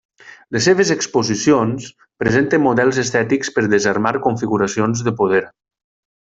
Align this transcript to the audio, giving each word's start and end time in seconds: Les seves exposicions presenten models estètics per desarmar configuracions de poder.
Les 0.55 0.63
seves 0.67 0.91
exposicions 0.93 1.89
presenten 2.23 2.63
models 2.69 3.01
estètics 3.05 3.53
per 3.59 3.65
desarmar 3.75 4.15
configuracions 4.25 5.05
de 5.11 5.15
poder. 5.23 5.45